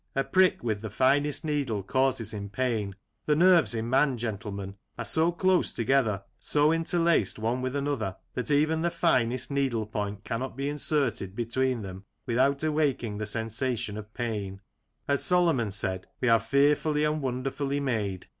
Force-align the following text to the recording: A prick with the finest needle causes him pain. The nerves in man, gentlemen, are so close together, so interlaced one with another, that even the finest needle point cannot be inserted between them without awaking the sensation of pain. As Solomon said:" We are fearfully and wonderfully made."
A 0.15 0.23
prick 0.23 0.63
with 0.63 0.81
the 0.81 0.89
finest 0.89 1.45
needle 1.45 1.83
causes 1.83 2.33
him 2.33 2.49
pain. 2.49 2.95
The 3.27 3.35
nerves 3.35 3.75
in 3.75 3.87
man, 3.87 4.17
gentlemen, 4.17 4.77
are 4.97 5.05
so 5.05 5.31
close 5.31 5.71
together, 5.71 6.23
so 6.39 6.71
interlaced 6.71 7.37
one 7.37 7.61
with 7.61 7.75
another, 7.75 8.15
that 8.33 8.49
even 8.49 8.81
the 8.81 8.89
finest 8.89 9.51
needle 9.51 9.85
point 9.85 10.23
cannot 10.23 10.57
be 10.57 10.69
inserted 10.69 11.35
between 11.35 11.83
them 11.83 12.05
without 12.25 12.63
awaking 12.63 13.19
the 13.19 13.27
sensation 13.27 13.95
of 13.95 14.11
pain. 14.15 14.61
As 15.07 15.23
Solomon 15.23 15.69
said:" 15.69 16.07
We 16.19 16.29
are 16.29 16.39
fearfully 16.39 17.03
and 17.03 17.21
wonderfully 17.21 17.79
made." 17.79 18.25